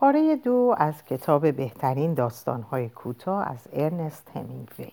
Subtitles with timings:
[0.00, 4.92] پاره دو از کتاب بهترین داستانهای کوتاه از ارنست همینگوی.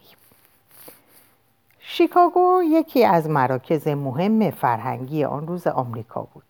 [1.80, 6.44] شیکاگو یکی از مراکز مهم فرهنگی آن روز آمریکا بود.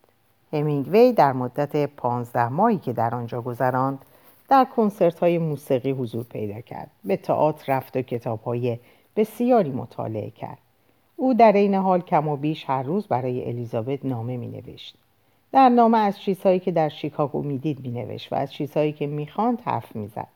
[0.54, 4.06] همینگوی در مدت پانزده ماهی که در آنجا گذراند
[4.50, 6.92] در کنسرت های موسیقی حضور پیدا کرد.
[7.04, 8.80] به تئاتر رفت و کتاب های
[9.16, 10.58] بسیاری مطالعه کرد.
[11.16, 14.98] او در این حال کم و بیش هر روز برای الیزابت نامه می نوشت
[15.56, 19.96] در نامه از چیزهایی که در شیکاگو می‌دید مینوشت و از چیزهایی که می‌خواند حرف
[19.96, 20.28] می‌زد.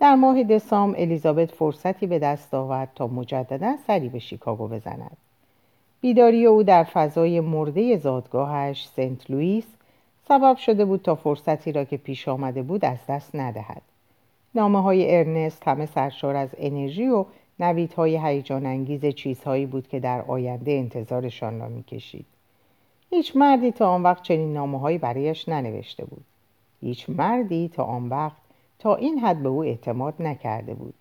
[0.00, 5.16] در ماه دسامبر الیزابت فرصتی به دست آورد تا مجددا سری به شیکاگو بزند.
[6.00, 9.66] بیداری او در فضای مرده زادگاهش سنت لوئیس
[10.28, 13.82] سبب شده بود تا فرصتی را که پیش آمده بود از دست ندهد.
[14.54, 17.24] نامه های ارنست همه سرشار از انرژی و
[17.60, 22.26] نویدهای هیجان انگیز چیزهایی بود که در آینده انتظارشان را می‌کشید.
[23.10, 26.24] هیچ مردی تا آن وقت چنین نامه برایش ننوشته بود.
[26.80, 28.36] هیچ مردی تا آن وقت
[28.78, 30.94] تا این حد به او اعتماد نکرده بود.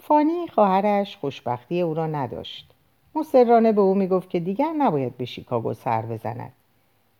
[0.00, 2.70] فانی خواهرش خوشبختی او را نداشت.
[3.14, 6.52] مصرانه به او می‌گفت که دیگر نباید به شیکاگو سر بزند.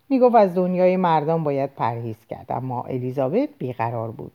[0.09, 4.33] می‌گفت از دنیای مردان باید پرهیز کرد اما الیزابت بیقرار بود.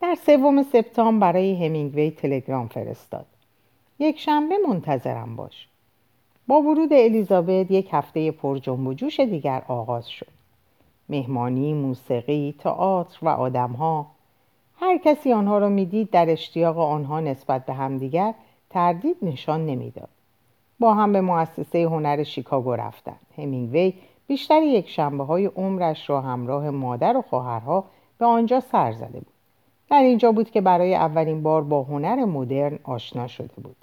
[0.00, 3.26] در سوم سپتامبر برای همینگوی تلگرام فرستاد.
[3.98, 5.67] یک شنبه منتظرم باش.
[6.48, 10.26] با ورود الیزابت یک هفته پر جنب و جوش دیگر آغاز شد.
[11.08, 14.06] مهمانی، موسیقی، تئاتر و آدمها
[14.80, 18.34] هر کسی آنها را می‌دید در اشتیاق آنها نسبت به همدیگر
[18.70, 20.08] تردید نشان نمی‌داد.
[20.80, 23.26] با هم به مؤسسه هنر شیکاگو رفتند.
[23.38, 23.92] همینگوی
[24.26, 27.84] بیشتر یک شنبه های عمرش را همراه مادر و خواهرها
[28.18, 29.32] به آنجا سر زده بود.
[29.90, 33.76] در اینجا بود که برای اولین بار با هنر مدرن آشنا شده بود.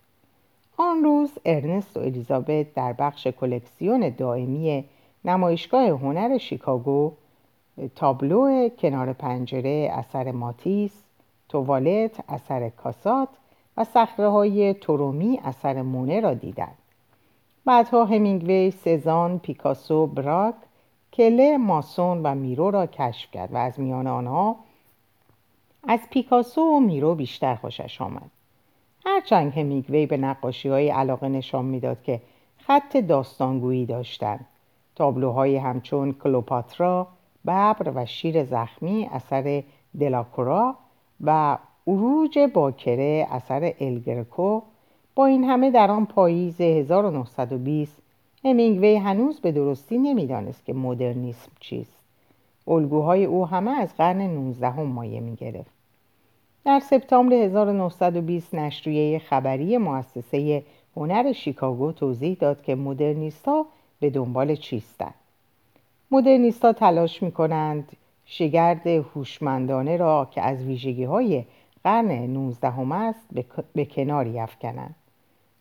[0.77, 4.85] آن روز ارنست و الیزابت در بخش کلکسیون دائمی
[5.25, 7.11] نمایشگاه هنر شیکاگو
[7.95, 11.03] تابلو کنار پنجره اثر ماتیس
[11.49, 13.29] توالت اثر کاسات
[13.77, 16.77] و صخره های تورومی اثر مونه را دیدند.
[17.65, 20.55] بعدها همینگوی، سزان، پیکاسو، براک،
[21.13, 24.55] کله، ماسون و میرو را کشف کرد و از میان آنها
[25.87, 28.31] از پیکاسو و میرو بیشتر خوشش آمد.
[29.05, 32.21] هرچند همینگوی به نقاشی های علاقه نشان می‌داد که
[32.57, 34.45] خط داستانگویی داشتند
[34.95, 37.07] تابلوهای همچون کلوپاترا
[37.47, 39.63] ببر و شیر زخمی اثر
[39.99, 40.75] دلاکورا
[41.21, 41.57] و
[41.87, 44.61] اروج باکره اثر الگرکو
[45.15, 48.01] با این همه در آن پاییز 1920
[48.45, 51.99] همینگوی هنوز به درستی نمی‌دانست که مدرنیسم چیست.
[52.67, 55.74] الگوهای او همه از قرن 19 هم مایه می گرفت.
[56.65, 60.63] در سپتامبر 1920 نشریه خبری مؤسسه
[60.97, 63.65] هنر شیکاگو توضیح داد که مدرنیستا
[63.99, 65.13] به دنبال چیستند.
[66.11, 67.91] مدرنیستا تلاش می کنند
[68.25, 71.45] شگرد هوشمندانه را که از ویژگی های
[71.83, 73.25] قرن 19 است
[73.73, 74.95] به کناری افکنند.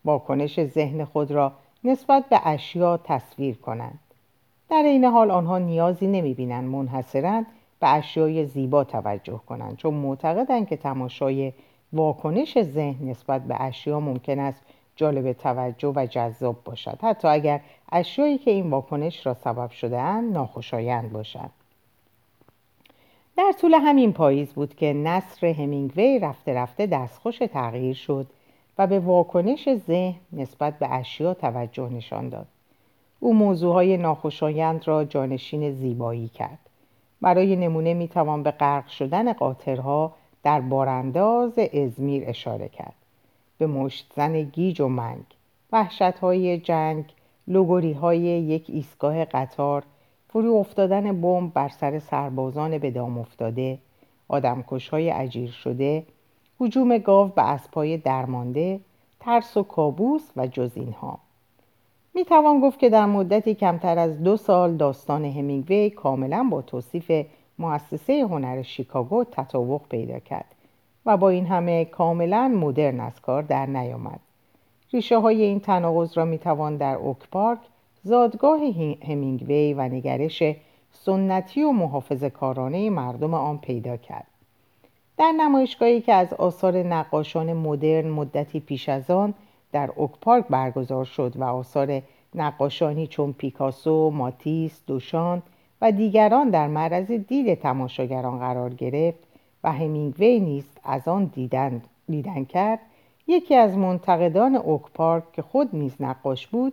[0.04, 1.53] واکنش ذهن خود را
[1.84, 3.98] نسبت به اشیا تصویر کنند.
[4.70, 7.44] در این حال آنها نیازی نمی بینند منحصرا
[7.81, 11.53] به اشیای زیبا توجه کنند چون معتقدند که تماشای
[11.93, 14.62] واکنش ذهن نسبت به اشیا ممکن است
[14.97, 16.99] جالب توجه و جذاب باشد.
[17.03, 17.61] حتی اگر
[17.93, 21.51] اشیایی که این واکنش را سبب شده اند ناخوشایند باشند.
[23.37, 28.27] در طول همین پاییز بود که نصر همینگوی رفته رفته دستخوش تغییر شد
[28.79, 32.47] و به واکنش ذهن نسبت به اشیا توجه نشان داد.
[33.21, 36.59] او موضوعهای ناخوشایند را جانشین زیبایی کرد.
[37.20, 42.94] برای نمونه می‌توان به غرق شدن قاطرها در بارانداز ازمیر اشاره کرد.
[43.58, 45.25] به مشت زن گیج و منگ
[45.72, 47.04] وحشت های جنگ
[47.48, 49.82] لگوری های یک ایستگاه قطار
[50.28, 53.78] فرو افتادن بمب بر سر سربازان به دام افتاده
[54.28, 56.06] آدمکش های اجیر شده
[56.60, 58.81] حجوم گاو به اسبای درمانده
[59.20, 61.19] ترس و کابوس و جز اینها
[62.16, 67.26] می توان گفت که در مدتی کمتر از دو سال داستان همینگوی کاملا با توصیف
[67.58, 70.55] مؤسسه هنر شیکاگو تطابق پیدا کرد
[71.06, 74.20] و با این همه کاملا مدرن از کار در نیامد.
[74.93, 77.58] ریشه های این تناقض را می توان در اوک پارک
[78.02, 78.60] زادگاه
[79.08, 80.43] همینگوی و نگرش
[80.93, 84.26] سنتی و محافظ کارانه مردم آن پیدا کرد.
[85.19, 89.34] در نمایشگاهی که از آثار نقاشان مدرن مدتی پیش از آن
[89.75, 92.03] در اوک پارک برگزار شد و آثار
[92.35, 95.43] نقاشانی چون پیکاسو، ماتیس، دوشان
[95.81, 99.19] و دیگران در معرض دید تماشاگران قرار گرفت
[99.65, 102.79] و همینگوی نیز از آن دیدن, دیدن کرد.
[103.26, 106.73] یکی از منتقدان اوک پارک که خود نیز نقاش بود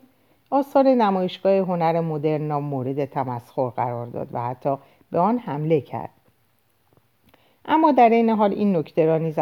[0.49, 4.75] آثار نمایشگاه هنر مدرن را مورد تمسخر قرار داد و حتی
[5.11, 6.09] به آن حمله کرد.
[7.65, 9.39] اما در این حال این نکته را نیز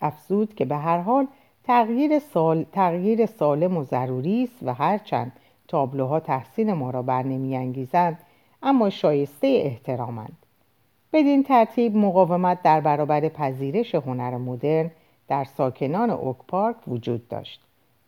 [0.00, 1.26] افزود که به هر حال
[1.70, 5.32] تغییر, سال، تغییر سالم و ضروری است و هرچند
[5.68, 8.18] تابلوها تحسین ما را بر انگیزند
[8.62, 10.36] اما شایسته احترامند.
[11.12, 14.90] بدین ترتیب مقاومت در برابر پذیرش هنر مدرن
[15.28, 17.60] در ساکنان اوک پارک وجود داشت.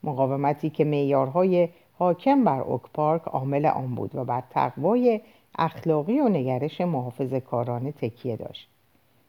[0.03, 1.69] مقاومتی که معیارهای
[1.99, 5.20] حاکم بر اوک پارک عامل آن بود و بر تقوای
[5.58, 8.69] اخلاقی و نگرش محافظ کارانه تکیه داشت.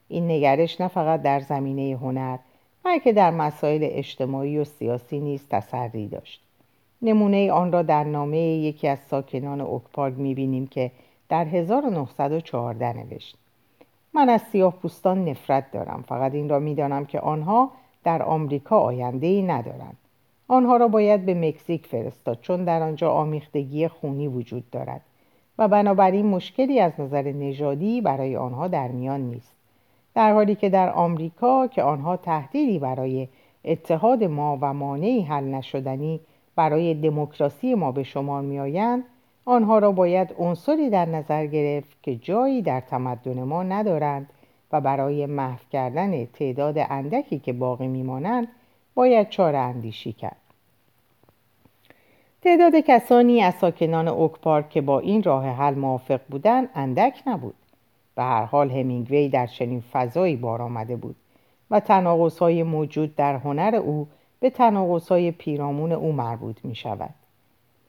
[0.07, 2.37] این نگرش نه فقط در زمینه هنر
[2.85, 6.41] بلکه در مسائل اجتماعی و سیاسی نیز تسری داشت.
[7.01, 10.91] نمونه آن را در نامه یکی از ساکنان اوک پارک می‌بینیم که
[11.29, 13.37] در 1914 نوشت.
[14.13, 17.71] من از سیاه پوستان نفرت دارم فقط این را می‌دانم که آنها
[18.03, 19.97] در آمریکا آینده ای ندارند.
[20.47, 25.01] آنها را باید به مکزیک فرستاد چون در آنجا آمیختگی خونی وجود دارد
[25.57, 29.52] و بنابراین مشکلی از نظر نژادی برای آنها در میان نیست.
[30.15, 33.27] در حالی که در آمریکا که آنها تهدیدی برای
[33.65, 36.19] اتحاد ما و مانعی حل نشدنی
[36.55, 39.03] برای دموکراسی ما به شمار میآیند
[39.45, 44.29] آنها را باید عنصری در نظر گرفت که جایی در تمدن ما ندارند
[44.71, 48.47] و برای محو کردن تعداد اندکی که باقی میمانند
[48.95, 50.37] باید چاره اندیشی کرد.
[52.41, 57.55] تعداد کسانی از ساکنان اوک پارک که با این راه حل موافق بودند اندک نبود.
[58.15, 61.15] به هر حال همینگوی در چنین فضایی بار آمده بود
[61.71, 61.81] و
[62.39, 64.07] های موجود در هنر او
[64.39, 64.51] به
[65.09, 67.13] های پیرامون او مربوط می شود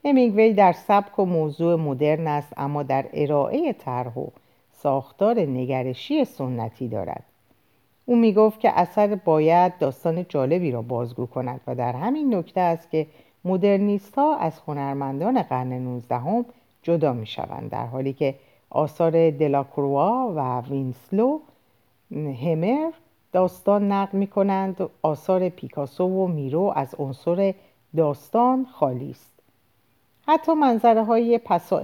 [0.05, 4.27] همینگوی در سبک و موضوع مدرن است اما در ارائه طرح و
[4.73, 7.23] ساختار نگرشی سنتی دارد.
[8.05, 12.61] او می گفت که اثر باید داستان جالبی را بازگو کند و در همین نکته
[12.61, 13.07] است که
[13.45, 16.45] مدرنیست ها از هنرمندان قرن 19
[16.83, 18.35] جدا می شوند در حالی که
[18.69, 21.39] آثار دلاکروا و وینسلو
[22.11, 22.91] همر
[23.31, 27.53] داستان نقل می کنند آثار پیکاسو و میرو از عنصر
[27.95, 29.33] داستان خالی است.
[30.27, 31.81] حتی منظره های پسا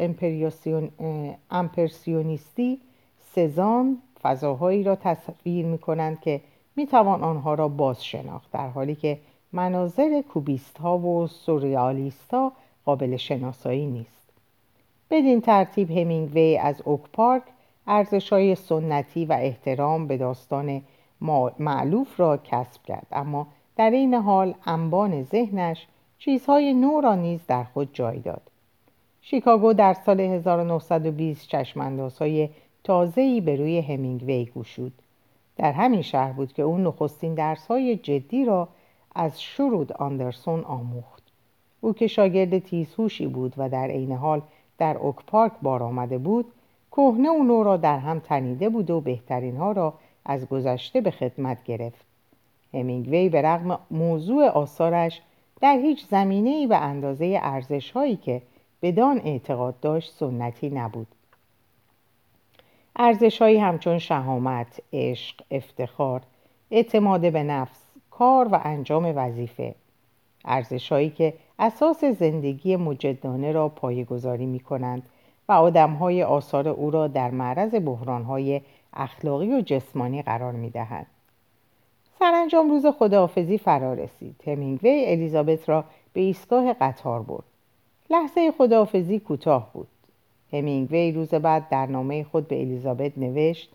[1.52, 2.80] امپرسیونیستی
[3.20, 6.42] سزان فضاهایی را تصویر می کنند که
[6.76, 9.20] می توان آنها را باز شناخت در حالی که
[9.54, 12.52] مناظر کوبیست ها و سوریالیست ها
[12.86, 14.21] قابل شناسایی نیست.
[15.12, 17.44] بدین ترتیب همینگوی از اوک پارک
[17.88, 20.82] ارزش های سنتی و احترام به داستان
[21.60, 23.08] معلوف را کسب کرد.
[23.12, 25.88] اما در این حال انبان ذهنش
[26.18, 28.42] چیزهای نو را نیز در خود جای داد.
[29.22, 32.50] شیکاگو در سال 1920 چشماندازهای
[32.84, 34.94] تازه‌ای به روی همینگوی گشود.
[35.58, 38.68] در همین شهر بود که او نخستین درسهای جدی را
[39.16, 41.24] از شرود آندرسون آموخت.
[41.82, 44.42] او که شاگرد تیزهوشی بود و در عین حال
[44.82, 46.46] در اوک پارک بار آمده بود
[46.92, 49.94] کهنه و نو را در هم تنیده بود و بهترین ها را
[50.26, 52.06] از گذشته به خدمت گرفت.
[52.74, 55.22] همینگوی به رغم موضوع آثارش
[55.62, 58.42] در هیچ زمینه به اندازه ارزش هایی که
[58.82, 61.08] بدان اعتقاد داشت سنتی نبود.
[62.96, 66.22] ارزش هایی همچون شهامت، عشق، افتخار،
[66.72, 69.76] اعتماد به نفس، کار و انجام وظیفه
[70.46, 75.04] ارزش هایی که اساس زندگی مجدانه را پایگذاری می کنند
[75.50, 78.62] و آدم های آثار او را در معرض بحران های
[78.94, 81.06] اخلاقی و جسمانی قرار می دهند.
[82.20, 84.36] سرانجام روز خداحافظی فرا رسید.
[84.48, 85.84] همینگوی الیزابت را
[86.14, 87.44] به ایستگاه قطار برد.
[88.10, 89.88] لحظه خداحافظی کوتاه بود.
[90.54, 93.72] همینگوی روز بعد در نامه خود به الیزابت نوشت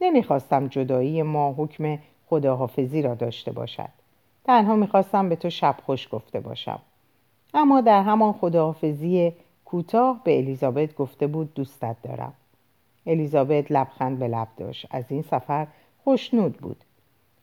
[0.00, 4.05] نمی‌خواستم جدایی ما حکم خداحافظی را داشته باشد.
[4.46, 6.78] تنها می‌خواستم به تو شب خوش گفته باشم.
[7.54, 9.32] اما در همان خداحافظی
[9.64, 12.32] کوتاه به الیزابت گفته بود دوستت دارم.
[13.06, 14.86] الیزابت لبخند به لب داشت.
[14.90, 15.66] از این سفر
[16.04, 16.76] خوشنود بود.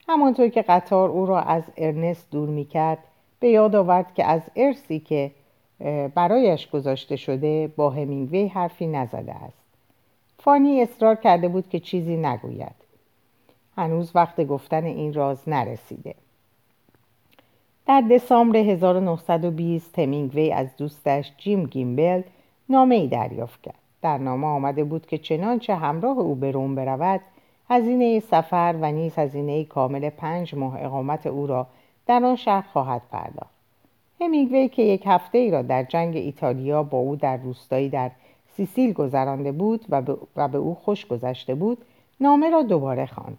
[0.08, 2.98] همانطور که قطار او را از ارنست دور می‌کرد
[3.40, 5.30] به یاد آورد که از ارسی که
[6.14, 9.64] برایش گذاشته شده با همینگوی حرفی نزده است
[10.38, 12.74] فانی اصرار کرده بود که چیزی نگوید
[13.76, 16.14] هنوز وقت گفتن این راز نرسیده
[17.86, 22.22] در دسامبر 1920 همینگوی از دوستش جیم گیمبل
[22.68, 23.74] نامه ای دریافت کرد.
[24.02, 27.20] در نامه آمده بود که چنانچه همراه او به روم برود
[27.70, 31.66] هزینه سفر و نیز هزینه کامل پنج ماه اقامت او را
[32.06, 33.54] در آن شهر خواهد پرداخت.
[34.20, 38.10] همینگوی که یک هفته ای را در جنگ ایتالیا با او در روستایی در
[38.56, 39.84] سیسیل گذرانده بود
[40.36, 41.78] و به, او خوش گذشته بود
[42.20, 43.38] نامه را دوباره خواند.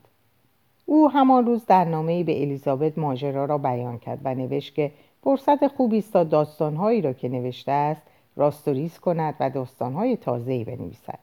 [0.85, 4.91] او همان روز در نامه به الیزابت ماجرا را بیان کرد و نوشت که
[5.23, 8.01] فرصت خوبی است تا داستانهایی را که نوشته است
[8.35, 11.19] راستوریز کند و داستانهای تازه‌ای بنویسد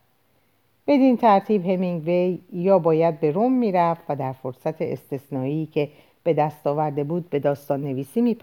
[0.86, 5.88] بدین ترتیب همینگوی یا باید به روم می‌رفت و در فرصت استثنایی که
[6.22, 8.36] به دست آورده بود به داستان نویسی می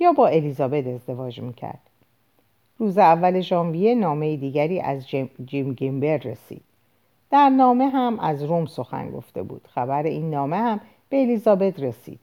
[0.00, 1.80] یا با الیزابت ازدواج می‌کرد.
[2.78, 5.08] روز اول ژانویه نامه دیگری از
[5.44, 6.62] جیم گیمبر رسید.
[7.30, 9.68] در نامه هم از روم سخن گفته بود.
[9.74, 12.20] خبر این نامه هم به الیزابت رسید.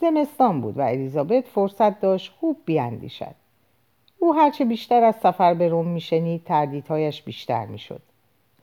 [0.00, 3.34] زمستان بود و الیزابت فرصت داشت خوب بیاندیشد.
[4.18, 8.00] او هرچه بیشتر از سفر به روم میشنید تردیدهایش بیشتر می‌شد.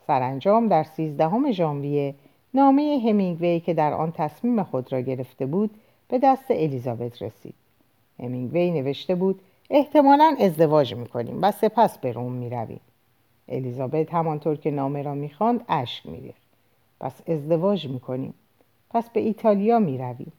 [0.08, 2.16] سرانجام در سیزدهم ژانویه
[2.54, 5.70] نامه همینگوی که در آن تصمیم خود را گرفته بود
[6.08, 7.54] به دست الیزابت رسید.
[8.20, 12.80] همینگوی نوشته بود احتمالا ازدواج می‌کنیم و سپس به روم می‌رویم.
[13.50, 16.42] الیزابت همانطور که نامه را می‌خواند اشک میریخت.
[17.00, 18.34] پس ازدواج می‌کنیم.
[18.90, 20.32] پس به ایتالیا می‌رویم.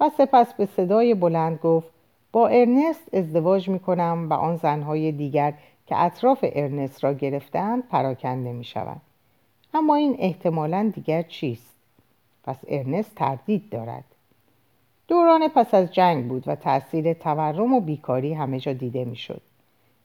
[0.00, 1.90] و سپس به صدای بلند گفت
[2.32, 5.54] با ارنست ازدواج می‌کنم و آن زنهای دیگر
[5.86, 9.00] که اطراف ارنست را گرفتند پراکنده می‌شوند.
[9.74, 11.74] اما این احتمالا دیگر چیست؟
[12.44, 14.04] پس ارنست تردید دارد.
[15.08, 19.40] دوران پس از جنگ بود و تاثیر تورم و بیکاری همه جا دیده می‌شد.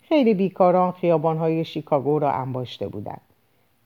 [0.09, 3.21] خیلی بیکاران خیابانهای شیکاگو را انباشته بودند.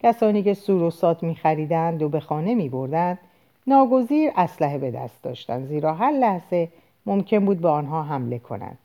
[0.00, 3.18] کسانی که سور و سات می خریدند و به خانه می بردند
[3.66, 6.68] ناگزیر اسلحه به دست داشتند زیرا هر لحظه
[7.06, 8.78] ممکن بود به آنها حمله کنند.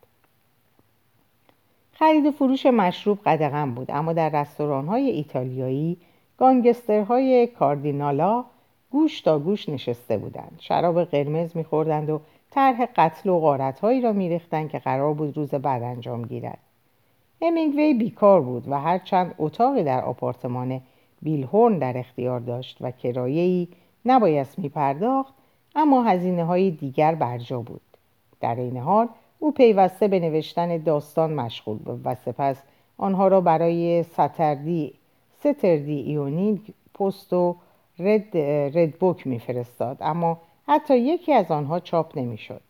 [1.93, 5.97] خرید و فروش مشروب قدغن بود اما در رستوران های ایتالیایی
[6.37, 8.45] گانگسترهای کاردینالا
[8.91, 12.19] گوش تا گوش نشسته بودند شراب قرمز میخوردند و
[12.51, 16.68] طرح قتل و غارتهایی را میریختند که قرار بود روز بعد انجام گیرد
[17.41, 20.81] همینگوی بیکار بود و هرچند اتاقی در آپارتمان
[21.21, 23.67] بیلهورن در اختیار داشت و کرایه‌ای
[24.05, 25.33] نبایست میپرداخت
[25.75, 27.81] اما هزینه های دیگر برجا بود.
[28.41, 29.07] در این حال
[29.39, 32.63] او پیوسته به نوشتن داستان مشغول بود و سپس
[32.97, 34.93] آنها را برای Saturday
[35.39, 37.55] Saturday Evening Post و
[37.99, 38.37] Red,
[38.77, 42.61] Red Book میفرستاد اما حتی یکی از آنها چاپ نمی‌شد.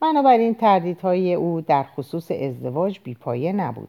[0.00, 3.88] بنابراین تردیدهای او در خصوص ازدواج بیپایه نبود.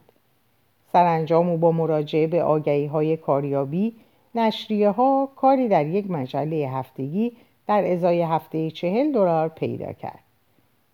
[0.92, 3.94] سرانجام او با مراجعه به آگهی های کاریابی
[4.34, 7.32] نشریه ها کاری در یک مجله هفتگی
[7.66, 10.22] در ازای هفته چهل دلار پیدا کرد.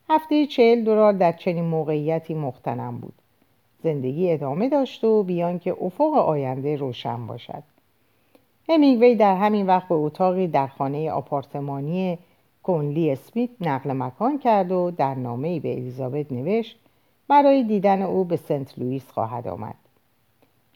[0.09, 3.15] هفته چهل دلار در چنین موقعیتی مختنم بود.
[3.83, 7.63] زندگی ادامه داشت و بیان که افق آینده روشن باشد.
[8.69, 12.19] همینگوی در همین وقت به اتاقی در خانه آپارتمانی
[12.63, 16.79] کنلی اسمیت نقل مکان کرد و در نامه به الیزابت نوشت
[17.29, 19.84] برای دیدن او به سنت لوئیس خواهد آمد.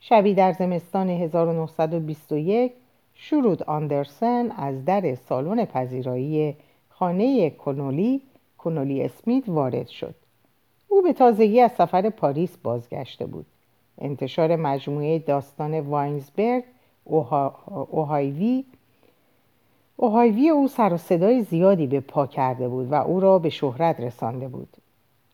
[0.01, 2.71] شبی در زمستان 1921
[3.13, 6.55] شرود آندرسن از در سالن پذیرایی
[6.89, 8.21] خانه کنولی
[8.57, 10.15] کنولی اسمیت وارد شد.
[10.87, 13.45] او به تازگی از سفر پاریس بازگشته بود.
[13.97, 16.63] انتشار مجموعه داستان واینزبرگ
[17.05, 18.65] اوهایوی
[19.97, 23.99] اوهایوی او سر و صدای زیادی به پا کرده بود و او را به شهرت
[23.99, 24.69] رسانده بود.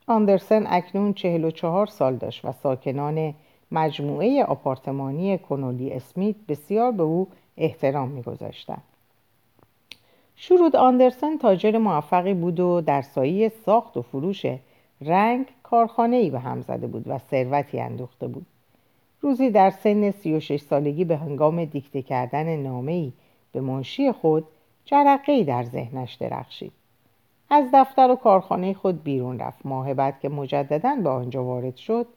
[0.07, 3.33] آندرسن اکنون چهل و چهار سال داشت و ساکنان
[3.71, 8.83] مجموعه آپارتمانی کنولی اسمیت بسیار به او احترام میگذاشتند.
[10.35, 14.45] شرود آندرسن تاجر موفقی بود و در سایه ساخت و فروش
[15.01, 18.45] رنگ کارخانه ای به هم زده بود و ثروتی اندوخته بود.
[19.21, 23.11] روزی در سن 36 سالگی به هنگام دیکته کردن نامه‌ای
[23.51, 24.47] به منشی خود
[24.85, 26.71] جرقه در ذهنش درخشید.
[27.49, 29.65] از دفتر و کارخانه خود بیرون رفت.
[29.65, 32.07] ماه بعد که مجددا به آنجا وارد شد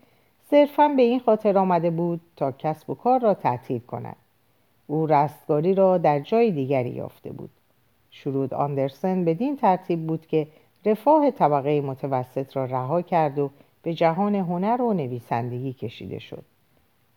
[0.51, 4.17] صرفا به این خاطر آمده بود تا کسب و کار را تعطیل کند.
[4.87, 7.51] او رستگاری را در جای دیگری یافته بود.
[8.11, 10.47] شرود آندرسن بدین ترتیب بود که
[10.87, 13.51] رفاه طبقه متوسط را رها کرد و
[13.83, 16.45] به جهان هنر و نویسندگی کشیده شد.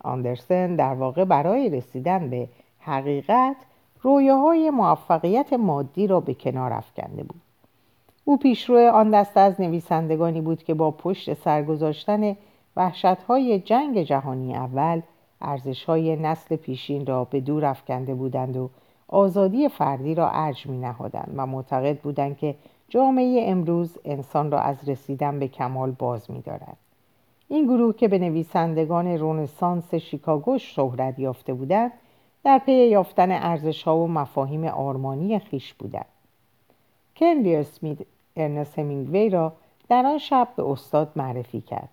[0.04, 2.48] آندرسن در واقع برای رسیدن به
[2.80, 3.56] حقیقت
[4.02, 7.42] رویاهای موفقیت مادی را به کنار افکنده بود.
[8.26, 12.36] او پیشرو آن دسته از نویسندگانی بود که با پشت سرگذاشتن
[12.76, 15.02] وحشتهای جنگ جهانی اول
[15.42, 18.70] ارزشهای نسل پیشین را به دور افکنده بودند و
[19.08, 22.56] آزادی فردی را ارج می نهادند و معتقد بودند که
[22.90, 26.78] جامعه امروز انسان را از رسیدن به کمال باز می دارد.
[27.48, 31.92] این گروه که به نویسندگان رونسانس شیکاگو شهرت یافته بودند
[32.44, 36.06] در پی یافتن ارزش ها و مفاهیم آرمانی خیش بودند.
[37.16, 37.98] کنلی اسمیت
[38.36, 39.54] ارنست همینگوی را
[39.90, 41.90] در آن شب به استاد معرفی کرد.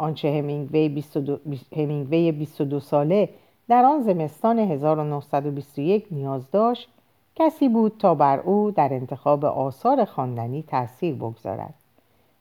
[0.00, 1.38] آنچه همینگوی 22,
[1.76, 3.28] همینگوی 22 ساله
[3.68, 6.88] در آن زمستان 1921 نیاز داشت
[7.36, 11.74] کسی بود تا بر او در انتخاب آثار خواندنی تاثیر بگذارد.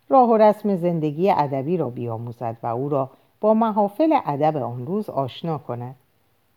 [0.10, 3.10] راه و رسم زندگی ادبی را بیاموزد و او را
[3.42, 5.96] با محافل ادب آن روز آشنا کند.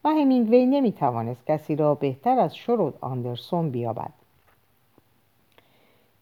[0.04, 4.21] و همینگوی نمی‌توانست کسی را بهتر از شرود آندرسون بیابد.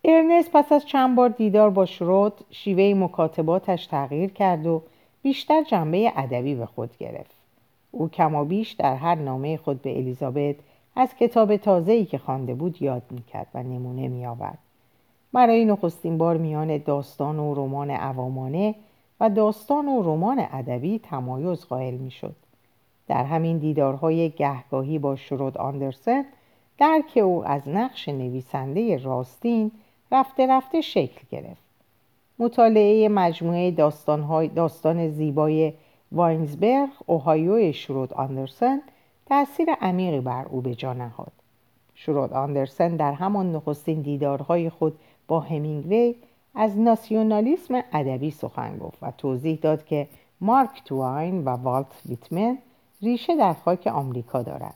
[0.05, 4.83] ارنست پس از چند بار دیدار با شرود شیوه مکاتباتش تغییر کرد و
[5.23, 7.35] بیشتر جنبه ادبی به خود گرفت.
[7.91, 10.57] او کما بیش در هر نامه خود به الیزابت
[10.97, 14.59] از کتاب تازه‌ای که خوانده بود یاد می‌کرد و نمونه میآورد.
[15.33, 18.75] برای نخستین بار میان داستان و رمان عوامانه
[19.21, 22.37] و داستان و رمان ادبی تمایز قائل می‌شد.
[23.09, 26.25] در همین دیدارهای گهگاهی با شرود آندرسن
[26.79, 29.71] درک او از نقش نویسنده راستین
[30.13, 31.63] رفته رفته شکل گرفت.
[32.39, 35.73] مطالعه مجموعه داستان, داستان زیبای
[36.13, 38.83] واینزبرگ اوهایو شرود آندرسن
[39.27, 41.33] تأثیر عمیقی بر او به جا نهاد.
[41.95, 44.99] شرود آندرسن در همان نخستین دیدارهای خود
[45.29, 46.15] با همینگوی
[46.55, 50.09] از ناسیونالیسم ادبی سخن گفت و توضیح داد که
[50.41, 52.59] مارک تواین و والت ویتمن
[53.03, 54.75] ریشه در خاک آمریکا دارد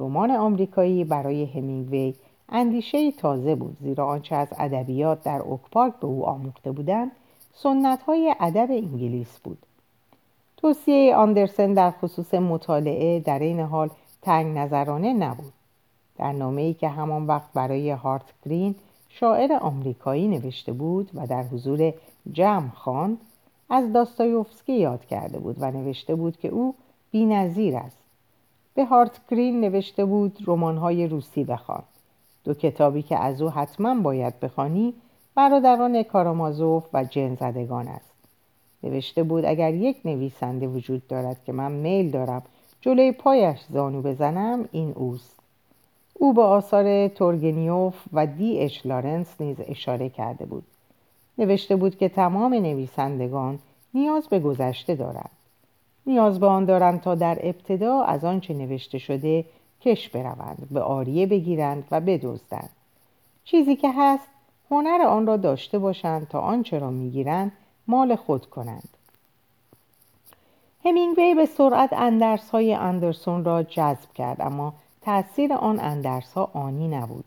[0.00, 2.14] رمان آمریکایی برای همینگوی
[2.48, 7.10] اندیشه تازه بود زیرا آنچه از ادبیات در اوکپارک به او آموخته بودند
[7.54, 9.58] سنت های ادب انگلیس بود.
[10.56, 13.90] توصیه آندرسن در خصوص مطالعه در این حال
[14.22, 15.52] تنگ نظرانه نبود.
[16.18, 18.74] در نامه ای که همان وقت برای هارت گرین
[19.08, 21.92] شاعر آمریکایی نوشته بود و در حضور
[22.32, 23.18] جمع خواند
[23.70, 26.74] از داستایوفسکی یاد کرده بود و نوشته بود که او
[27.10, 27.96] بینظیر است.
[28.74, 31.82] به هارت گرین نوشته بود رمان‌های روسی بخوان.
[32.44, 34.94] دو کتابی که از او حتما باید بخوانی
[35.34, 37.36] برادران کارامازوف و جن
[37.72, 38.14] است.
[38.82, 42.42] نوشته بود اگر یک نویسنده وجود دارد که من میل دارم
[42.80, 45.34] جلوی پایش زانو بزنم این اوست.
[46.14, 50.64] او به آثار تورگنیوف و دی اچ لارنس نیز اشاره کرده بود.
[51.38, 53.58] نوشته بود که تمام نویسندگان
[53.94, 55.30] نیاز به گذشته دارند.
[56.06, 59.44] نیاز به آن دارند تا در ابتدا از آنچه نوشته شده
[59.84, 62.70] کش بروند به آریه بگیرند و بدزدند.
[63.44, 64.28] چیزی که هست
[64.70, 67.52] هنر آن را داشته باشند تا آنچه را می‌گیرند
[67.86, 68.88] مال خود کنند.
[70.84, 76.88] همینگوی به سرعت اندرس های اندرسون را جذب کرد اما تأثیر آن اندرس ها آنی
[76.88, 77.24] نبود.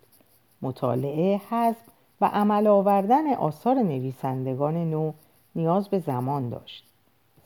[0.62, 1.86] مطالعه حزب
[2.22, 5.12] و عمل آوردن آثار نویسندگان نو
[5.56, 6.84] نیاز به زمان داشت.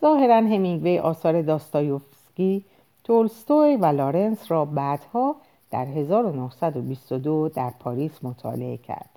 [0.02, 2.66] ظاهرا همینگوی آثار داستایوفسکی
[3.04, 5.36] تولستوی و لارنس را بعدها
[5.72, 9.10] در 1922 در پاریس مطالعه کرد.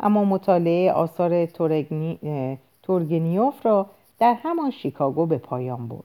[0.00, 1.46] اما مطالعه آثار
[2.82, 3.86] تورگنیوف را
[4.18, 6.04] در همان شیکاگو به پایان برد.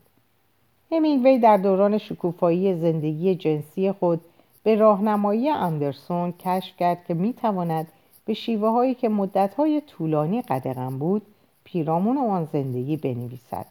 [0.92, 4.22] همینگوی در دوران شکوفایی زندگی جنسی خود
[4.64, 7.88] به راهنمایی اندرسون کشف کرد که می‌تواند
[8.26, 11.22] به شیوه هایی که مدت های طولانی قدغن بود
[11.64, 13.66] پیرامون آن زندگی بنویسد.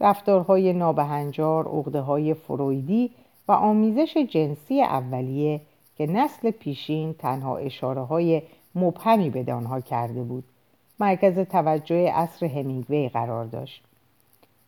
[0.00, 3.10] رفتارهای نابهنجار عقده های فرویدی
[3.48, 5.60] و آمیزش جنسی اولیه
[5.96, 8.42] که نسل پیشین تنها اشاره های
[8.74, 10.44] مبهمی به آنها کرده بود.
[11.00, 13.82] مرکز توجه اصر همینگوی قرار داشت.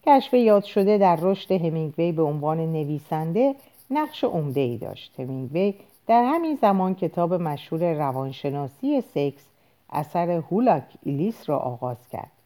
[0.07, 3.55] کشف یاد شده در رشد همینگوی به عنوان نویسنده
[3.91, 5.21] نقش عمده ای داشت.
[5.21, 5.75] همینگوی
[6.07, 9.47] در همین زمان کتاب مشهور روانشناسی سکس
[9.91, 12.42] اثر هولاک ایلیس را آغاز کرد.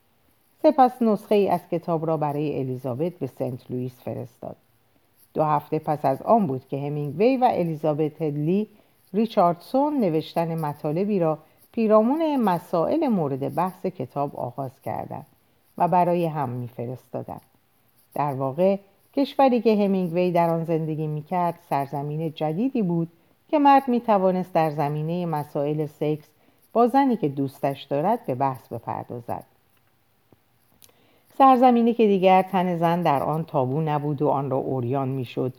[0.62, 4.56] سپس نسخه ای از کتاب را برای الیزابت به سنت لوئیس فرستاد.
[5.34, 8.68] دو هفته پس از آن بود که همینگوی و الیزابت هدلی
[9.14, 11.38] ریچاردسون نوشتن مطالبی را
[11.72, 15.26] پیرامون مسائل مورد بحث کتاب آغاز کردند
[15.78, 17.40] و برای هم میفرستادند.
[18.14, 18.76] در واقع
[19.14, 23.08] کشوری که همینگوی در آن زندگی می‌کرد سرزمین جدیدی بود
[23.48, 26.28] که مرد می‌توانست در زمینه مسائل سکس
[26.72, 29.55] با زنی که دوستش دارد به بحث بپردازد.
[31.38, 35.52] سرزمینی که دیگر تن زن در آن تابو نبود و آن را اوریان می‌شد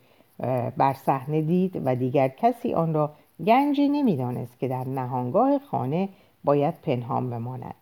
[0.77, 3.11] بر صحنه دید و دیگر کسی آن را
[3.45, 6.09] گنجی نمی‌دانست که در نهانگاه خانه
[6.43, 7.75] باید پنهان بماند.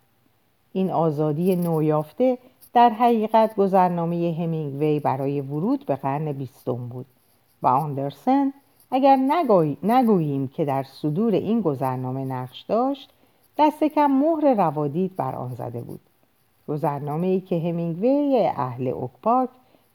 [0.73, 2.37] این آزادی نویافته
[2.73, 7.05] در حقیقت گذرنامه همینگوی برای ورود به قرن بیستم بود
[7.61, 8.53] و آندرسن
[8.91, 9.15] اگر
[9.83, 13.09] نگوییم که در صدور این گذرنامه نقش داشت
[13.57, 15.99] دست کم مهر روادید بر آن زده بود.
[16.67, 19.49] گذرنامه ای که همینگوی اهل اوکپارک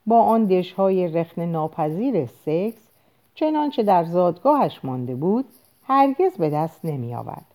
[0.07, 2.89] با آن دشهای رخن ناپذیر سکس
[3.35, 5.45] چنانچه در زادگاهش مانده بود
[5.85, 7.47] هرگز به دست نمی آورد.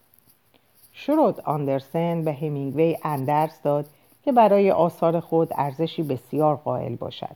[0.92, 3.86] شرود آندرسن به همینگوی اندرس داد
[4.24, 7.36] که برای آثار خود ارزشی بسیار قائل باشد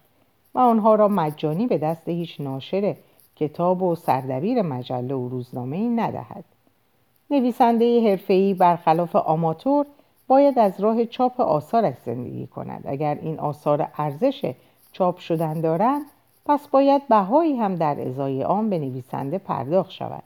[0.55, 2.95] و آنها را مجانی به دست هیچ ناشر
[3.35, 6.45] کتاب و سردبیر مجله و روزنامه ای ندهد.
[7.31, 9.85] نویسنده حرفه‌ای برخلاف آماتور
[10.29, 12.83] باید از راه چاپ آثارش زندگی کند.
[12.85, 14.53] اگر این آثار ارزش
[14.91, 16.05] چاپ شدن دارند
[16.45, 20.23] پس باید بهایی هم در ازای آن به نویسنده پرداخت شود.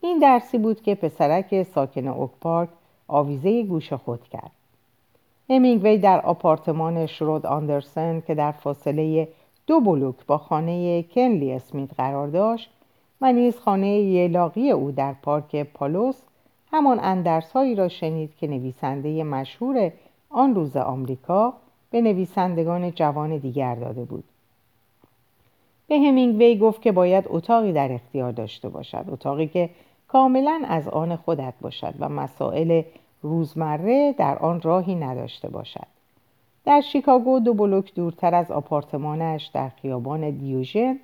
[0.00, 2.68] این درسی بود که پسرک ساکن اوک پارک
[3.08, 4.50] آویزه گوش خود کرد.
[5.50, 9.28] همینگوی در آپارتمان شرود آندرسن که در فاصله
[9.66, 12.70] دو بلوک با خانه کنلی اسمیت قرار داشت
[13.20, 16.16] و نیز خانه یلاقی او در پارک پالوس
[16.74, 19.92] همان اندرسهایی را شنید که نویسنده مشهور
[20.30, 21.54] آن روز آمریکا
[21.90, 24.24] به نویسندگان جوان دیگر داده بود.
[25.86, 29.70] به همینگوی گفت که باید اتاقی در اختیار داشته باشد اتاقی که
[30.08, 32.82] کاملا از آن خودت باشد و مسائل
[33.22, 35.86] روزمره در آن راهی نداشته باشد.
[36.64, 40.98] در شیکاگو دو بلوک دورتر از آپارتمانش در خیابان دیوژن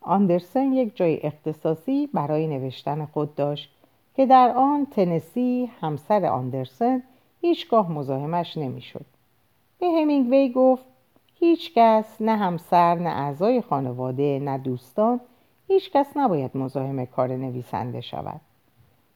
[0.00, 3.70] آندرسن یک جای اختصاصی برای نوشتن خود داشت
[4.20, 7.02] که در آن تنسی همسر آندرسن
[7.40, 9.04] هیچگاه مزاحمش نمی‌شد.
[9.78, 10.84] به همینگوی گفت
[11.34, 15.20] هیچ کس نه همسر نه اعضای خانواده نه دوستان
[15.68, 18.40] هیچ کس نباید مزاحم کار نویسنده شود.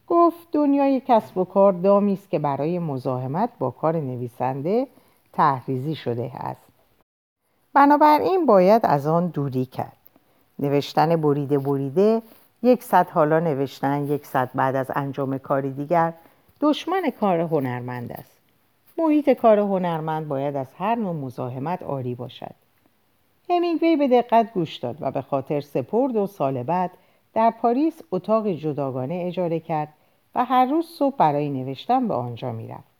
[0.07, 4.87] گفت دنیای کسب و کار دامی است که برای مزاحمت با کار نویسنده
[5.33, 6.71] تحریزی شده است.
[7.73, 9.97] بنابراین باید از آن دوری کرد.
[10.59, 12.21] نوشتن بریده بریده
[12.63, 16.13] یک صد حالا نوشتن یک صد بعد از انجام کاری دیگر.
[16.61, 18.31] دشمن کار هنرمند است.
[18.97, 22.55] محیط کار هنرمند باید از هر نوع مزاحمت آری باشد.
[23.49, 26.91] همینگوی به دقت گوش داد و به خاطر سپرد و سال بعد
[27.33, 29.93] در پاریس اتاق جداگانه اجاره کرد
[30.35, 32.95] و هر روز صبح برای نوشتن به آنجا می‌رفت.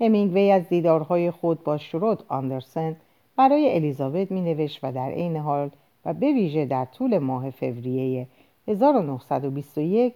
[0.00, 2.96] همینگوی از دیدارهای خود با شرود آندرسن
[3.36, 5.70] برای الیزابت می نوشت و در عین حال
[6.04, 8.26] و به ویژه در طول ماه فوریه
[8.68, 10.14] 1921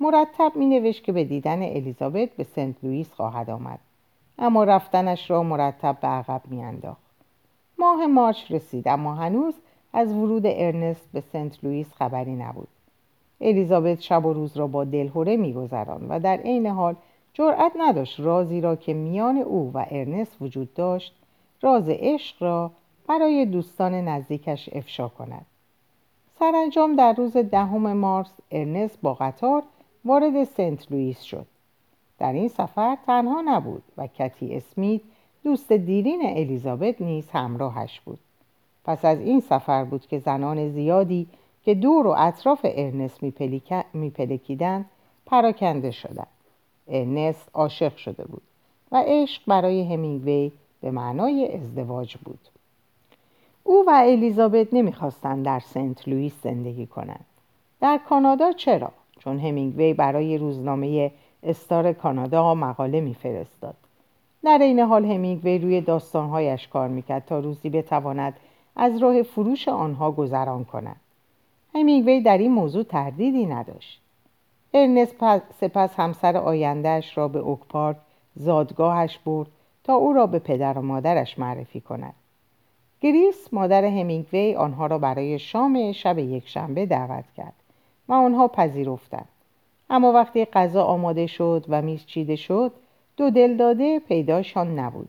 [0.00, 3.78] مرتب می نوشت که به دیدن الیزابت به سنت لوئیس خواهد آمد.
[4.38, 7.02] اما رفتنش را مرتب به عقب میانداخت.
[7.78, 9.54] ماه مارچ رسید اما هنوز
[9.92, 12.68] از ورود ارنست به سنت لوئیس خبری نبود.
[13.40, 16.96] الیزابت شب و روز را با دلهوره میگذراند و در عین حال
[17.32, 21.14] جرأت نداشت رازی را که میان او و ارنست وجود داشت
[21.62, 22.70] راز عشق را
[23.08, 25.46] برای دوستان نزدیکش افشا کند.
[26.38, 29.62] سرانجام در روز دهم مارس ارنست با قطار
[30.04, 31.46] وارد سنت لوئیس شد.
[32.18, 35.00] در این سفر تنها نبود و کتی اسمیت
[35.44, 38.18] دوست دیرین الیزابت نیز همراهش بود.
[38.84, 41.26] پس از این سفر بود که زنان زیادی
[41.64, 43.22] که دور و اطراف ارنست
[43.94, 44.90] میپلکیدند
[45.26, 46.26] پراکنده شدند.
[46.88, 48.42] ارنست عاشق شده بود
[48.92, 52.38] و عشق برای همینگوی به معنای ازدواج بود.
[53.68, 57.24] او و الیزابت نمی‌خواستند در سنت لوئیس زندگی کنند.
[57.80, 63.74] در کانادا چرا؟ چون همینگوی برای روزنامه استار کانادا مقاله میفرستاد.
[64.44, 68.36] در این حال همینگوی روی داستانهایش کار می‌کرد تا روزی بتواند
[68.76, 71.00] از راه فروش آنها گذران کند.
[71.74, 74.00] همینگوی در این موضوع تردیدی نداشت.
[74.74, 75.14] ارنست
[75.60, 77.96] سپس همسر آیندهش را به اوکپارک
[78.36, 79.48] زادگاهش برد
[79.84, 82.14] تا او را به پدر و مادرش معرفی کند.
[83.00, 87.54] گریس مادر همینگوی آنها را برای شام شب یکشنبه دعوت کرد
[88.08, 89.28] و آنها پذیرفتند.
[89.90, 92.72] اما وقتی غذا آماده شد و میز چیده شد
[93.16, 95.08] دو دلداده پیداشان نبود.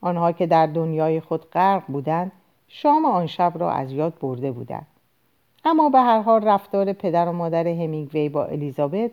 [0.00, 2.32] آنها که در دنیای خود غرق بودند
[2.68, 4.86] شام آن شب را از یاد برده بودند.
[5.64, 9.10] اما به هر حال رفتار پدر و مادر همینگوی با الیزابت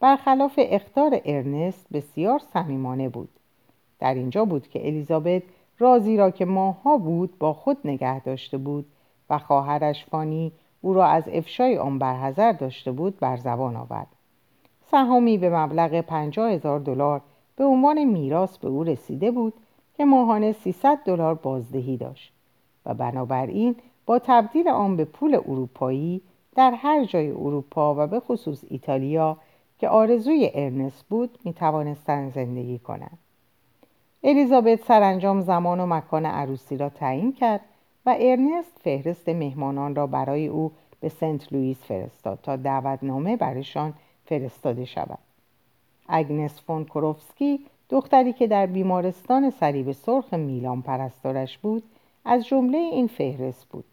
[0.00, 3.28] برخلاف اختار ارنست بسیار صمیمانه بود.
[3.98, 5.42] در اینجا بود که الیزابت
[5.78, 8.86] رازی را که ماها بود با خود نگه داشته بود
[9.30, 14.06] و خواهرش فانی او را از افشای آن برحضر داشته بود بر زبان آورد
[14.90, 17.20] سهامی به مبلغ پنجاه هزار دلار
[17.56, 19.52] به عنوان میراث به او رسیده بود
[19.96, 22.32] که ماهانه 300 دلار بازدهی داشت
[22.86, 26.22] و بنابراین با تبدیل آن به پول اروپایی
[26.56, 29.36] در هر جای اروپا و به خصوص ایتالیا
[29.78, 33.18] که آرزوی ارنست بود می توانستند زندگی کنند.
[34.26, 37.60] الیزابت سرانجام زمان و مکان عروسی را تعیین کرد
[38.06, 44.84] و ارنست فهرست مهمانان را برای او به سنت لوئیس فرستاد تا دعوتنامه برایشان فرستاده
[44.84, 45.18] شود.
[46.08, 47.60] اگنس فون کوروفسکی
[47.90, 51.82] دختری که در بیمارستان صلیب سرخ میلان پرستارش بود
[52.24, 53.84] از جمله این فهرست بود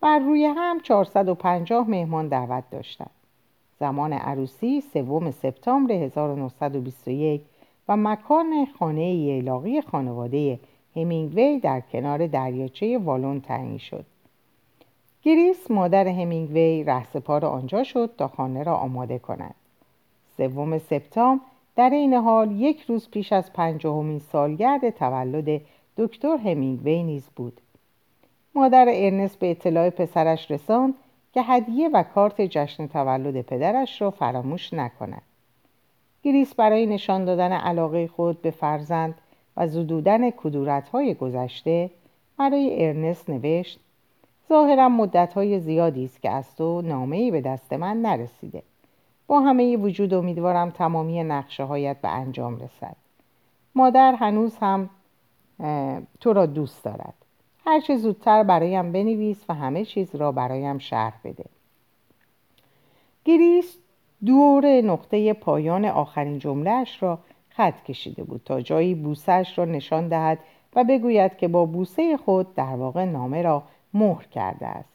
[0.00, 3.10] بر روی هم 450 مهمان دعوت داشتند
[3.80, 7.42] زمان عروسی سوم سپتامبر 1921
[7.88, 10.58] و مکان خانه یلاقی خانواده
[10.96, 14.04] همینگوی در کنار دریاچه والون تعیین شد.
[15.22, 19.54] گریس مادر همینگوی رهسپار آنجا شد تا خانه را آماده کند.
[20.36, 21.44] سوم سپتامبر
[21.76, 25.60] در این حال یک روز پیش از پنجاهمین سالگرد تولد
[25.96, 27.60] دکتر همینگوی نیز بود.
[28.54, 30.94] مادر ارنست به اطلاع پسرش رساند
[31.34, 35.22] که هدیه و کارت جشن تولد پدرش را فراموش نکند.
[36.24, 39.14] گریس برای نشان دادن علاقه خود به فرزند
[39.56, 41.90] و زدودن کدورتهای گذشته
[42.38, 43.80] برای ارنست نوشت
[44.48, 48.62] ظاهرا مدتهای زیادی است که از تو نامهای به دست من نرسیده.
[49.26, 52.96] با همه وجود امیدوارم تمامی نقشه هایت به انجام رسد.
[53.74, 54.90] مادر هنوز هم
[56.20, 57.14] تو را دوست دارد.
[57.66, 61.44] هرچه زودتر برایم بنویس و همه چیز را برایم شرح بده.
[63.24, 63.76] گریس
[64.26, 70.38] دور نقطه پایان آخرین جملهش را خط کشیده بود تا جایی بوسش را نشان دهد
[70.76, 73.62] و بگوید که با بوسه خود در واقع نامه را
[73.94, 74.94] مهر کرده است.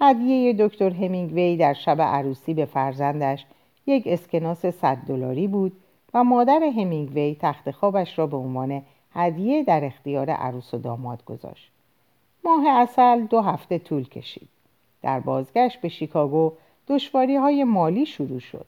[0.00, 3.46] هدیه دکتر همینگوی در شب عروسی به فرزندش
[3.86, 5.72] یک اسکناس صد دلاری بود
[6.14, 8.82] و مادر همینگوی تخت خوابش را به عنوان
[9.14, 11.70] هدیه در اختیار عروس و داماد گذاشت.
[12.44, 14.48] ماه اصل دو هفته طول کشید.
[15.02, 16.52] در بازگشت به شیکاگو
[16.90, 18.66] دشواری های مالی شروع شد.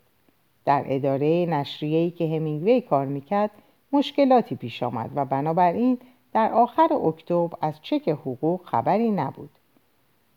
[0.64, 3.50] در اداره نشریه‌ای که همینگوی کار می‌کرد
[3.92, 5.98] مشکلاتی پیش آمد و بنابراین
[6.32, 9.50] در آخر اکتبر از چک حقوق خبری نبود.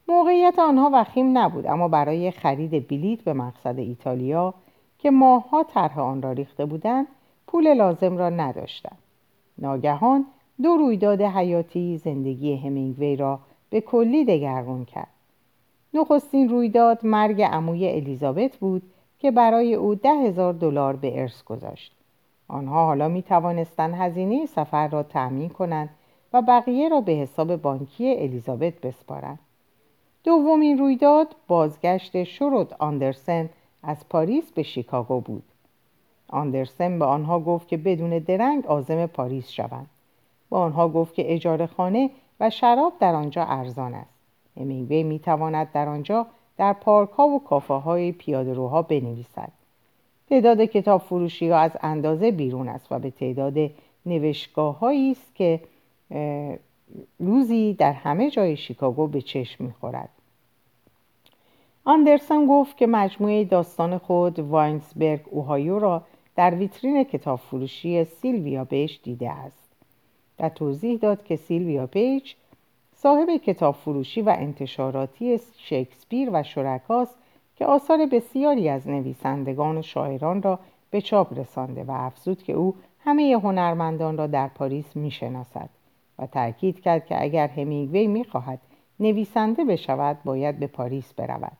[0.08, 4.54] موقعیت آنها وخیم نبود اما برای خرید بلیت به مقصد ایتالیا
[5.00, 7.08] که ماهها طرح آن را ریخته بودند
[7.48, 8.98] پول لازم را داشتند.
[9.58, 10.26] ناگهان
[10.64, 15.15] دو رویداد حیاتی زندگی همینگوی را به کلی دگرگون کرد.
[15.96, 18.82] نخستین رویداد مرگ عموی الیزابت بود
[19.20, 21.92] که برای او ده هزار دلار به ارث گذاشت.
[22.48, 25.90] آنها حالا می توانستند هزینه سفر را تأمین کنند
[26.34, 29.40] و بقیه را به حساب بانکی الیزابت بسپارند.
[30.24, 33.50] دومین رویداد بازگشت شرود آندرسن
[33.84, 35.44] از پاریس به شیکاگو بود.
[36.30, 39.90] آندرسن به آنها گفت که بدون درنگ آزم پاریس شوند.
[40.50, 44.15] به آنها گفت که اجاره خانه و شراب در آنجا ارزان است.
[44.58, 49.52] همینگوی می تواند در آنجا در پارک ها و کافه های پیاده روها بنویسد.
[50.30, 53.72] تعداد کتاب فروشی ها از اندازه بیرون است و به تعداد
[54.06, 55.60] نوشگاه است که
[57.20, 60.10] روزی در همه جای شیکاگو به چشم می‌خورد.
[61.86, 66.04] آندرسن گفت که مجموعه داستان خود واینسبرگ اوهایو را
[66.36, 69.66] در ویترین کتاب فروشی سیلویا بیچ دیده است.
[70.40, 72.34] و توضیح داد که سیلویا بیچ
[73.06, 77.18] صاحب کتاب فروشی و انتشاراتی شکسپیر و شرکاست
[77.56, 80.60] که آثار بسیاری از نویسندگان و شاعران را
[80.92, 85.70] به چاپ رسانده و افزود که او همه هنرمندان را در پاریس می‌شناسد
[86.20, 88.60] و تاکید کرد که اگر همینگوی می‌خواهد
[89.00, 91.58] نویسنده بشود باید به پاریس برود.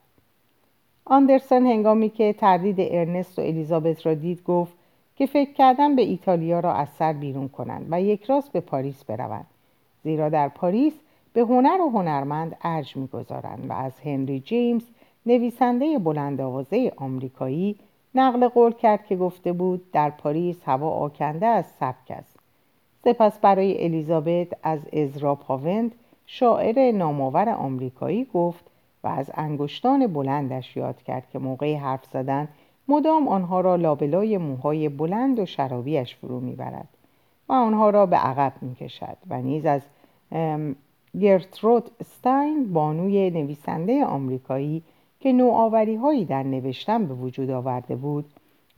[1.06, 4.74] آندرسن هنگامی که تردید ارنست و الیزابت را دید گفت
[5.16, 9.04] که فکر کردن به ایتالیا را از سر بیرون کنند و یک راست به پاریس
[9.04, 9.48] بروند.
[10.04, 10.94] زیرا در پاریس
[11.36, 14.84] به هنر و هنرمند ارج می‌گذارند و از هنری جیمز
[15.26, 17.76] نویسنده بلند آوازه آمریکایی
[18.16, 22.40] نقل قول کرد که گفته بود در پاریس هوا آکنده از سبک است.
[23.04, 25.96] سپس برای الیزابت از ازرا پاوند
[26.26, 28.66] شاعر نامآور آمریکایی گفت
[29.04, 32.48] و از انگشتان بلندش یاد کرد که موقع حرف زدن
[32.88, 36.88] مدام آنها را لابلای موهای بلند و شرابیش فرو می‌برد
[37.50, 39.82] و آنها را به عقب می‌کشد و نیز از
[41.22, 44.84] گرترود استاین بانوی نویسنده آمریکایی
[45.20, 48.26] که نوآوری هایی در نوشتن به وجود آورده بود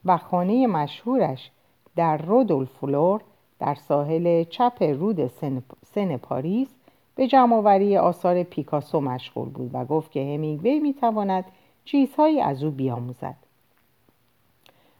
[0.05, 1.51] و خانه مشهورش
[1.95, 3.21] در رودولفلور
[3.59, 6.67] در ساحل چپ رود سن, سن پاریس
[7.15, 11.45] به جمعآوری آثار پیکاسو مشغول بود و گفت که همینگوی می‌تواند
[11.85, 13.35] چیزهایی از او بیاموزد.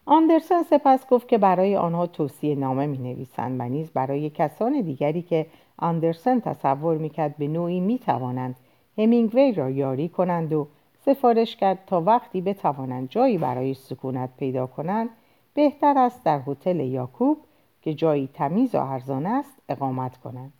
[0.06, 5.22] آندرسن سپس گفت که برای آنها توصیه نامه می نویسند و نیز برای کسان دیگری
[5.22, 5.46] که
[5.78, 8.56] آندرسن تصور می‌کرد به نوعی می‌توانند
[8.98, 10.68] همینگوی را یاری کنند و
[11.04, 15.08] سفارش کرد تا وقتی بتوانند جایی برای سکونت پیدا کنند
[15.54, 17.38] بهتر است در هتل یاکوب
[17.82, 20.52] که جایی تمیز و ارزان است اقامت کنند.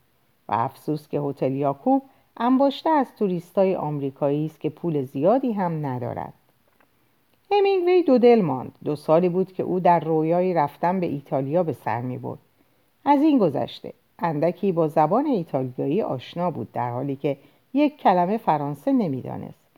[0.48, 2.02] و افسوس که هتل یاکوب
[2.36, 6.32] انباشته از توریستای آمریکایی است که پول زیادی هم ندارد.
[7.50, 8.72] همینگوی دو دل ماند.
[8.84, 12.38] دو سالی بود که او در رویایی رفتن به ایتالیا به سر می برد.
[13.04, 17.36] از این گذشته اندکی با زبان ایتالیایی آشنا بود در حالی که
[17.74, 19.68] یک کلمه فرانسه نمی‌دانست.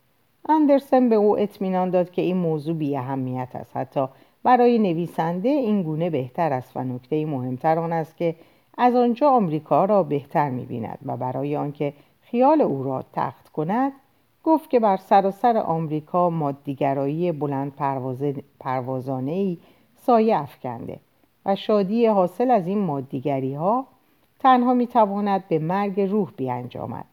[0.48, 3.76] اندرسن به او اطمینان داد که این موضوع بی اهمیت است.
[3.76, 4.06] حتی
[4.42, 8.34] برای نویسنده این گونه بهتر است و نکته مهمتر آن است که
[8.78, 13.92] از آنجا آمریکا را بهتر می‌بیند و برای آنکه خیال او را تخت کند
[14.44, 17.72] گفت که بر سراسر سر آمریکا مادیگرایی بلند
[18.60, 19.58] پروازانه ای
[19.96, 20.98] سایه افکنده
[21.46, 23.86] و شادی حاصل از این مادیگری ها
[24.40, 27.04] تنها می‌تواند به مرگ روح بیانجامد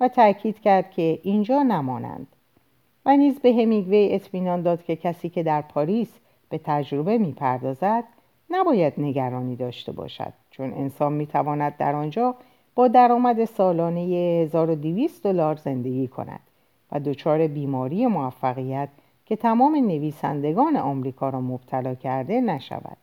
[0.00, 2.26] و تأکید کرد که اینجا نمانند
[3.06, 8.04] و نیز به همینگوی اطمینان داد که کسی که در پاریس به تجربه می‌پردازد
[8.50, 12.34] نباید نگرانی داشته باشد چون انسان می‌تواند در آنجا
[12.74, 16.40] با درآمد سالانه 1200 دلار زندگی کند
[16.92, 18.88] و دچار بیماری موفقیت
[19.26, 22.96] که تمام نویسندگان آمریکا را مبتلا کرده نشود.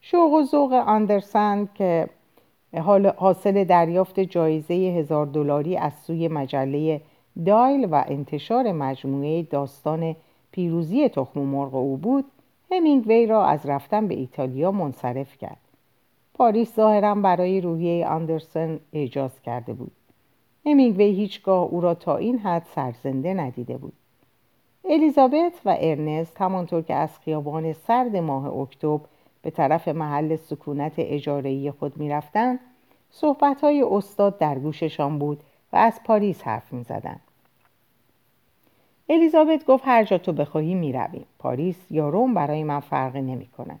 [0.00, 2.08] شوق و ذوق آندرسن که
[3.16, 7.00] حاصل دریافت جایزه هزار دلاری از سوی مجله
[7.46, 10.16] دایل و انتشار مجموعه داستان
[10.52, 12.24] پیروزی تخم مرغ او بود
[12.72, 15.60] همینگوی را از رفتن به ایتالیا منصرف کرد.
[16.34, 19.92] پاریس ظاهرا برای روحیه آندرسن اعجاز کرده بود.
[20.66, 23.92] همینگوی هیچگاه او را تا این حد سرزنده ندیده بود.
[24.84, 29.04] الیزابت و ارنست همانطور که از خیابان سرد ماه اکتبر
[29.46, 32.60] به طرف محل سکونت اجارهی خود می‌رفتند
[33.10, 35.40] صحبتهای استاد در گوششان بود
[35.72, 37.20] و از پاریس حرف می‌زدند
[39.08, 41.24] الیزابت گفت هر جا تو بخواهی می‌رویم.
[41.38, 43.80] پاریس یا روم برای من فرقی نمی کند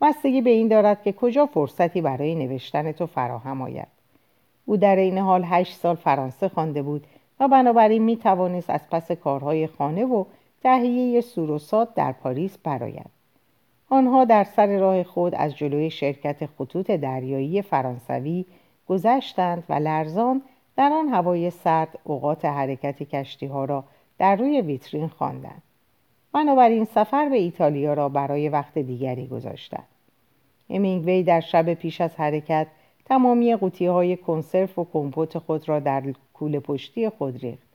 [0.00, 3.88] بستگی به این دارد که کجا فرصتی برای نوشتن تو فراهم آید.
[4.66, 7.06] او در این حال هشت سال فرانسه خوانده بود
[7.40, 10.24] و بنابراین می توانست از پس کارهای خانه و
[10.62, 13.19] تهیه سوروسات در پاریس براید
[13.90, 18.44] آنها در سر راه خود از جلوی شرکت خطوط دریایی فرانسوی
[18.88, 20.42] گذشتند و لرزان
[20.76, 23.84] در آن هوای سرد اوقات حرکت کشتی ها را
[24.18, 25.62] در روی ویترین خواندند.
[26.32, 29.88] بنابراین سفر به ایتالیا را برای وقت دیگری گذاشتند.
[30.70, 32.66] امینگوی در شب پیش از حرکت
[33.04, 36.02] تمامی قوطی های کنسرف و کمپوت خود را در
[36.34, 37.70] کوله پشتی خود ریخت.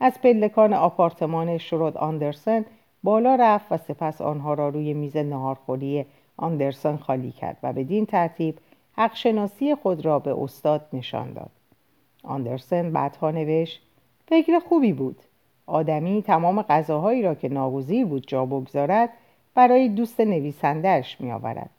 [0.00, 2.64] از پلکان آپارتمان شرود آندرسن
[3.02, 6.06] بالا رفت و سپس آنها را روی میز نهارخوری
[6.36, 8.58] آندرسن خالی کرد و بدین ترتیب
[8.92, 11.50] حق شناسی خود را به استاد نشان داد
[12.22, 13.82] آندرسن بعدها نوشت
[14.28, 15.16] فکر خوبی بود
[15.66, 19.10] آدمی تمام غذاهایی را که ناگزیر بود جا بگذارد
[19.54, 21.70] برای دوست نویسندهش می آورد.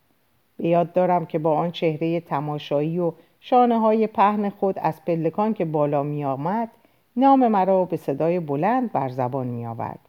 [0.58, 5.54] به یاد دارم که با آن چهره تماشایی و شانه های پهن خود از پلکان
[5.54, 6.70] که بالا می آمد
[7.16, 10.09] نام مرا به صدای بلند بر زبان می آورد.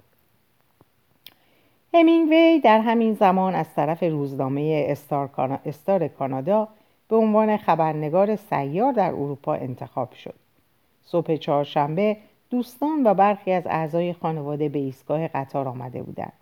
[1.95, 6.69] همینگوی در همین زمان از طرف روزنامه استار, استار کانادا
[7.09, 10.35] به عنوان خبرنگار سیار در اروپا انتخاب شد.
[11.03, 12.17] صبح چهارشنبه
[12.51, 16.33] دوستان و برخی از اعضای خانواده به ایستگاه قطار آمده بودند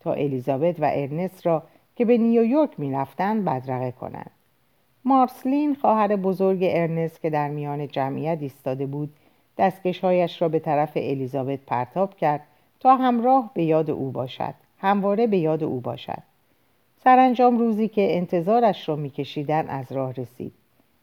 [0.00, 1.62] تا الیزابت و ارنست را
[1.96, 4.30] که به نیویورک می‌رفتند بدرقه کنند
[5.04, 9.12] مارسلین خواهر بزرگ ارنست که در میان جمعیت ایستاده بود
[9.58, 12.40] دستکشهایش را به طرف الیزابت پرتاب کرد
[12.80, 16.22] تا همراه به یاد او باشد همواره به یاد او باشد.
[17.04, 20.52] سرانجام روزی که انتظارش را میکشیدند از راه رسید.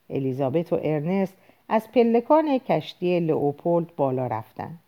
[0.09, 1.33] الیزابت و ارنست
[1.69, 4.79] از پلکان کشتی لئوپولد بالا رفتند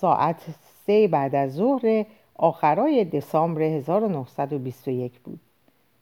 [0.00, 0.46] ساعت
[0.86, 5.40] سه بعد از ظهر آخرای دسامبر 1921 بود.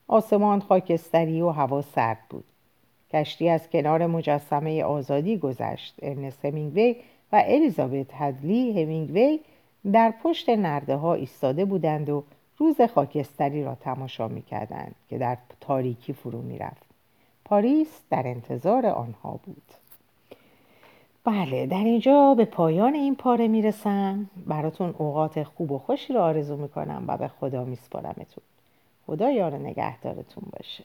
[0.09, 2.45] آسمان خاکستری و هوا سرد بود.
[3.13, 5.95] کشتی از کنار مجسمه آزادی گذشت.
[6.03, 6.97] ارنست همینگوی
[7.33, 9.41] و الیزابت هدلی همینگوی
[9.93, 12.25] در پشت نرده ها ایستاده بودند و
[12.59, 16.87] روز خاکستری را تماشا می کردند که در تاریکی فرو می رفت.
[17.45, 19.63] پاریس در انتظار آنها بود.
[21.25, 26.57] بله در اینجا به پایان این پاره می‌رسم براتون اوقات خوب و خوشی رو آرزو
[26.57, 28.45] می‌کنم و به خدا میسپارمتون
[29.07, 30.85] خدا یار نگهدارتون باشه